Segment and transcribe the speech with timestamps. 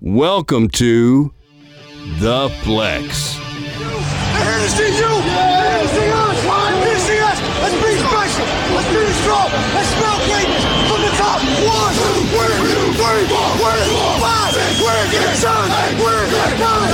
[0.00, 1.32] Welcome to
[2.20, 3.38] The Flex.
[3.38, 5.08] I here to you.
[5.08, 6.36] I here to us.
[6.44, 7.40] I'm here to us.
[7.64, 8.44] Let's be special.
[8.76, 9.48] Let's be strong.
[9.72, 11.40] Let's smell greatness from the top.
[11.64, 11.96] One,
[12.28, 12.60] three,
[12.92, 13.56] three, four,
[14.20, 15.68] five, six, seven,
[16.60, 16.86] nine!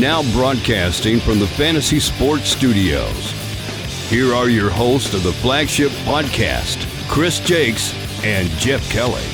[0.00, 3.32] Now broadcasting from the Fantasy Sports Studios.
[4.08, 9.24] Here are your hosts of the flagship podcast, Chris Jakes and Jeff Kelly.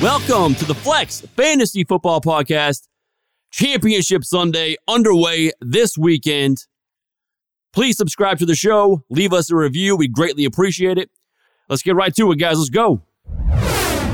[0.00, 2.86] Welcome to the Flex Fantasy Football Podcast.
[3.50, 6.58] Championship Sunday underway this weekend.
[7.72, 9.96] Please subscribe to the show, leave us a review.
[9.96, 11.10] We'd greatly appreciate it.
[11.68, 12.58] Let's get right to it, guys.
[12.58, 13.02] Let's go.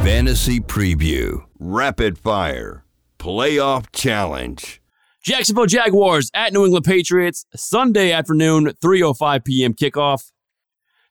[0.03, 2.85] Fantasy Preview, Rapid Fire,
[3.19, 4.81] Playoff Challenge.
[5.23, 9.75] Jacksonville Jaguars at New England Patriots, Sunday afternoon, 3.05 p.m.
[9.75, 10.33] kickoff.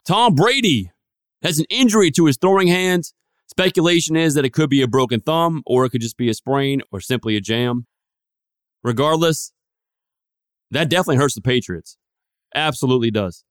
[0.06, 0.92] Tom Brady
[1.42, 3.06] has an injury to his throwing hand.
[3.48, 6.34] Speculation is that it could be a broken thumb, or it could just be a
[6.34, 7.86] sprain, or simply a jam.
[8.84, 9.52] Regardless,
[10.72, 11.98] that definitely hurts the Patriots.
[12.56, 13.44] Absolutely does.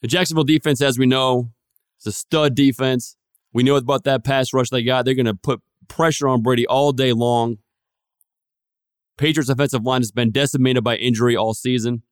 [0.00, 1.52] The Jacksonville defense, as we know,
[2.00, 3.16] is a stud defense.
[3.52, 5.04] We know about that pass rush they got.
[5.04, 7.58] They're going to put pressure on Brady all day long.
[9.18, 12.02] Patriots offensive line has been decimated by injury all season.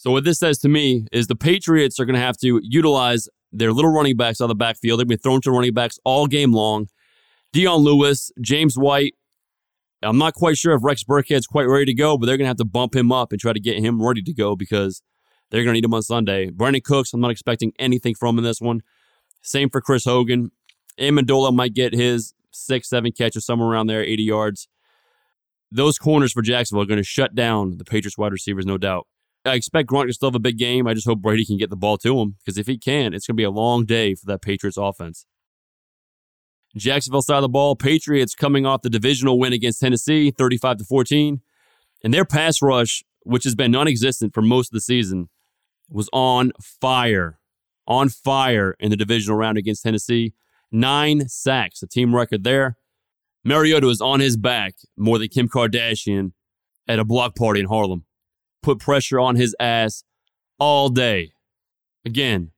[0.00, 3.28] So what this says to me is the Patriots are going to have to utilize
[3.52, 4.98] their little running backs on the backfield.
[4.98, 6.86] They've been thrown to running backs all game long.
[7.52, 9.12] Dion Lewis, James White.
[10.02, 12.48] I'm not quite sure if Rex Burkhead's quite ready to go, but they're going to
[12.48, 15.02] have to bump him up and try to get him ready to go because
[15.50, 16.48] they're going to need him on Sunday.
[16.48, 18.80] Brandin Cooks, I'm not expecting anything from him in this one.
[19.42, 20.50] Same for Chris Hogan.
[20.98, 24.66] Amendola might get his six, seven catches somewhere around there, 80 yards.
[25.70, 29.06] Those corners for Jacksonville are going to shut down the Patriots wide receivers, no doubt.
[29.44, 30.86] I expect Gronk to still have a big game.
[30.86, 33.26] I just hope Brady can get the ball to him because if he can, it's
[33.26, 35.26] going to be a long day for that Patriots offense.
[36.76, 40.84] Jacksonville side of the ball, Patriots coming off the divisional win against Tennessee, 35 to
[40.84, 41.40] 14.
[42.04, 45.30] And their pass rush, which has been non existent for most of the season,
[45.88, 47.38] was on fire.
[47.86, 50.34] On fire in the divisional round against Tennessee.
[50.70, 52.76] Nine sacks, a team record there.
[53.42, 56.32] Mariota was on his back more than Kim Kardashian
[56.86, 58.04] at a block party in Harlem
[58.62, 60.04] put pressure on his ass
[60.58, 61.32] all day.
[62.04, 62.50] Again,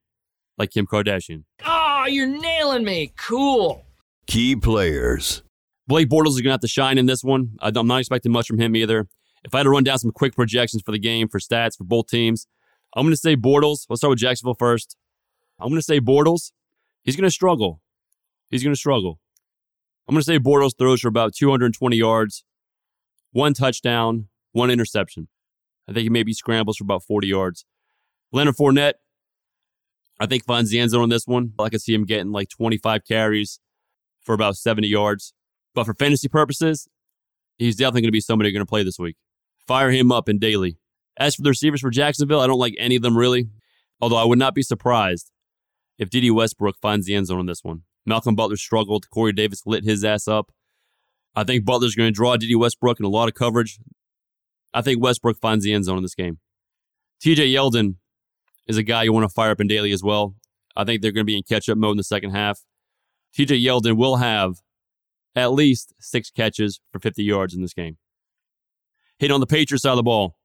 [0.59, 1.45] like Kim Kardashian.
[1.65, 3.13] Oh, you're nailing me.
[3.17, 3.85] Cool.
[4.27, 5.43] Key players.
[5.87, 7.57] Blake Bortles is going to have to shine in this one.
[7.61, 9.09] I'm not expecting much from him either.
[9.45, 11.85] If I had to run down some quick projections for the game, for stats, for
[11.85, 12.47] both teams,
[12.95, 13.87] I'm going to say Bortles.
[13.89, 14.97] Let's start with Jacksonville first.
[15.59, 16.53] I'm going to say Bortles.
[17.03, 17.81] He's going to struggle.
[18.49, 19.19] He's going to struggle.
[20.09, 22.45] I'm going to say Bortles throws for about 220 yards,
[23.33, 25.29] one touchdown, one interception.
[25.89, 27.65] I think he maybe scrambles for about 40 yards.
[28.33, 28.95] Leonard Fournette,
[30.21, 31.53] I think finds the end zone on this one.
[31.59, 33.61] I can see him getting like 25 carries
[34.21, 35.35] for about 70 yards.
[35.75, 36.89] But for fantasy purposes,
[37.59, 39.17] he's definitely going to be somebody you're going to play this week.
[39.67, 40.79] Fire him up in daily.
[41.19, 43.49] As for the receivers for Jacksonville, I don't like any of them really.
[44.01, 45.31] Although I would not be surprised
[45.99, 47.83] if Dede Westbrook finds the end zone on this one.
[48.05, 49.09] Malcolm Butler struggled.
[49.11, 50.51] Corey Davis lit his ass up.
[51.35, 53.79] I think Butler's going to draw Dede Westbrook in a lot of coverage.
[54.75, 56.39] I think Westbrook finds the end zone in this game.
[57.25, 57.97] TJ Yeldon
[58.67, 60.35] is a guy you want to fire up in daily as well.
[60.75, 62.61] I think they're going to be in catch up mode in the second half.
[63.37, 64.55] TJ Yeldon will have
[65.35, 67.99] at least six catches for 50 yards in this game.
[69.19, 70.37] Hit on the Patriots side of the ball.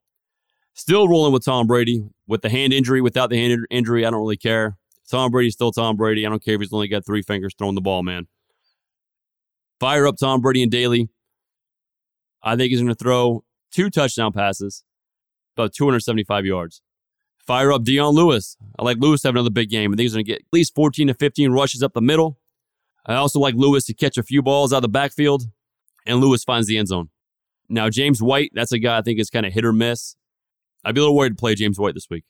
[0.73, 4.19] Still rolling with Tom Brady with the hand injury, without the hand injury, I don't
[4.19, 4.77] really care.
[5.09, 6.25] Tom Brady's still Tom Brady.
[6.25, 8.27] I don't care if he's only got three fingers throwing the ball, man.
[9.79, 11.09] Fire up Tom Brady and Daily.
[12.44, 14.83] I think he's going to throw two touchdown passes,
[15.55, 16.81] about 275 yards.
[17.38, 18.57] Fire up Dion Lewis.
[18.78, 19.91] I like Lewis to have another big game.
[19.91, 22.38] I think he's going to get at least 14 to 15 rushes up the middle.
[23.06, 25.45] I also like Lewis to catch a few balls out of the backfield,
[26.06, 27.09] and Lewis finds the end zone.
[27.69, 30.16] Now, James White, that's a guy I think is kind of hit or miss.
[30.83, 32.25] I'd be a little worried to play James White this week,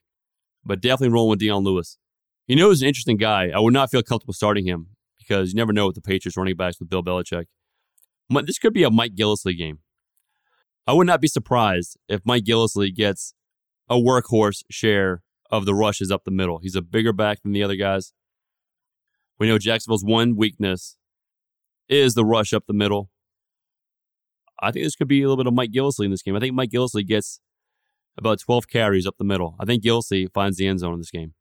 [0.64, 1.98] but definitely rolling with Dion Lewis.
[2.48, 3.50] You know, he's an interesting guy.
[3.54, 6.56] I would not feel comfortable starting him because you never know with the Patriots running
[6.56, 7.46] backs with Bill Belichick.
[8.46, 9.80] This could be a Mike Gillislee game.
[10.88, 13.34] I would not be surprised if Mike Gillislee gets
[13.90, 16.60] a workhorse share of the rushes up the middle.
[16.60, 18.14] He's a bigger back than the other guys.
[19.38, 20.96] We know Jacksonville's one weakness
[21.90, 23.10] is the rush up the middle.
[24.62, 26.36] I think this could be a little bit of Mike Gillislee in this game.
[26.36, 27.40] I think Mike Gillislee gets
[28.18, 29.56] about 12 carries up the middle.
[29.60, 31.34] I think Gillislee finds the end zone in this game.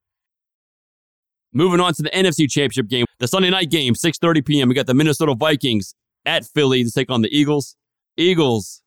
[1.52, 4.68] Moving on to the NFC Championship game, the Sunday night game, 6:30 p.m.
[4.68, 5.94] We got the Minnesota Vikings
[6.26, 7.76] at Philly to take on the Eagles.
[8.18, 8.82] Eagles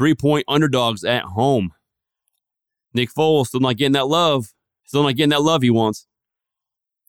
[0.00, 1.74] Three point underdogs at home.
[2.94, 4.54] Nick Foles still not getting that love.
[4.86, 6.06] Still not getting that love he wants.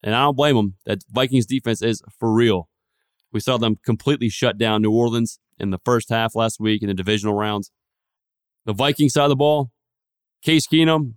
[0.03, 0.75] And I don't blame him.
[0.85, 2.67] That Vikings defense is for real.
[3.31, 6.89] We saw them completely shut down New Orleans in the first half last week in
[6.89, 7.71] the divisional rounds.
[8.65, 9.71] The Viking side of the ball,
[10.43, 11.13] Case Keenum,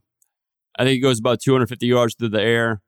[0.78, 2.82] I think he goes about 250 yards through the air.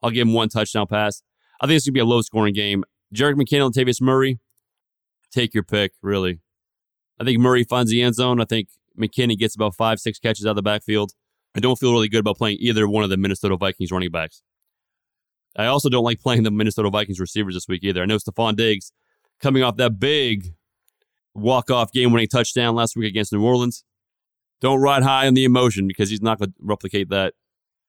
[0.00, 1.24] I'll give him one touchdown pass.
[1.60, 2.84] I think it's going to be a low scoring game.
[3.12, 4.38] Jerick McKinnon and Tavius Murray,
[5.32, 6.38] take your pick, really.
[7.20, 8.40] I think Murray finds the end zone.
[8.40, 8.68] I think
[8.98, 11.12] McKinnon gets about five, six catches out of the backfield.
[11.56, 14.42] I don't feel really good about playing either one of the Minnesota Vikings running backs.
[15.56, 18.02] I also don't like playing the Minnesota Vikings receivers this week either.
[18.02, 18.92] I know Stefon Diggs
[19.40, 20.54] coming off that big
[21.34, 23.84] walk-off game-winning touchdown last week against New Orleans.
[24.60, 27.34] Don't ride high on the emotion because he's not going to replicate that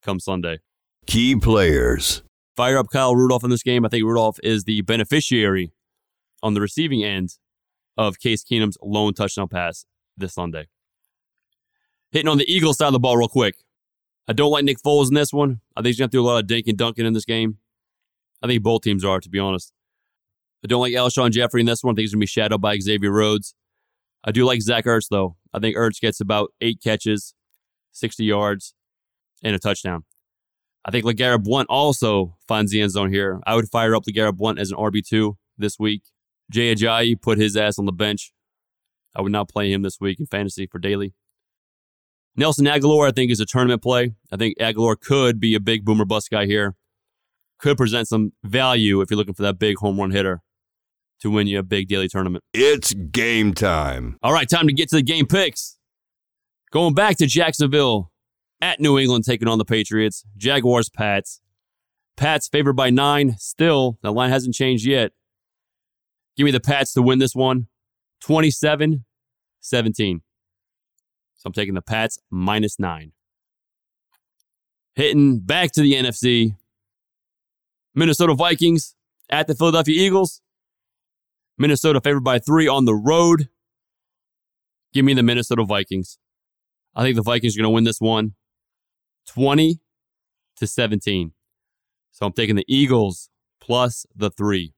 [0.03, 0.59] come Sunday.
[1.07, 2.21] Key players.
[2.55, 3.85] Fire up Kyle Rudolph in this game.
[3.85, 5.71] I think Rudolph is the beneficiary
[6.43, 7.37] on the receiving end
[7.97, 9.85] of Case Keenum's lone touchdown pass
[10.17, 10.67] this Sunday.
[12.11, 13.55] Hitting on the Eagles side of the ball real quick.
[14.27, 15.61] I don't like Nick Foles in this one.
[15.75, 17.57] I think he's going to do a lot of dink and dunking in this game.
[18.41, 19.71] I think both teams are, to be honest.
[20.63, 21.93] I don't like Alshon Jeffery in this one.
[21.93, 23.53] I think he's going to be shadowed by Xavier Rhodes.
[24.23, 25.35] I do like Zach Ertz, though.
[25.53, 27.35] I think Ertz gets about eight catches,
[27.91, 28.73] 60 yards,
[29.43, 30.05] and a touchdown.
[30.83, 33.41] I think LeGarrette Blunt also finds the end zone here.
[33.45, 36.03] I would fire up LeGarrette Blunt as an RB2 this week.
[36.51, 38.31] Jay Ajayi put his ass on the bench.
[39.15, 41.13] I would not play him this week in fantasy for daily.
[42.35, 44.13] Nelson Agholor, I think, is a tournament play.
[44.31, 46.75] I think Agholor could be a big boomer bust guy here.
[47.59, 50.41] Could present some value if you're looking for that big home run hitter
[51.21, 52.43] to win you a big daily tournament.
[52.53, 54.17] It's game time.
[54.21, 55.77] All right, time to get to the game picks.
[56.71, 58.11] Going back to Jacksonville
[58.59, 60.25] at New England, taking on the Patriots.
[60.35, 61.39] Jaguars, Pats.
[62.17, 63.35] Pats favored by nine.
[63.37, 65.13] Still, the line hasn't changed yet.
[66.35, 67.67] Give me the Pats to win this one
[68.21, 69.05] 27
[69.61, 70.21] 17.
[71.35, 73.11] So I'm taking the Pats minus nine.
[74.95, 76.55] Hitting back to the NFC.
[77.93, 78.95] Minnesota Vikings
[79.29, 80.41] at the Philadelphia Eagles.
[81.57, 83.49] Minnesota favored by three on the road.
[84.93, 86.17] Give me the Minnesota Vikings.
[86.93, 88.35] I think the Vikings are going to win this one
[89.27, 89.79] 20
[90.57, 91.31] to 17.
[92.11, 93.29] So I'm taking the Eagles
[93.59, 94.73] plus the three.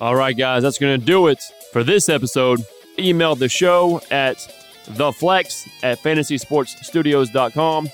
[0.00, 1.42] All right, guys, that's going to do it
[1.72, 2.60] for this episode.
[2.98, 4.36] Email the show at
[4.86, 7.88] theflex at fantasysportsstudios.com.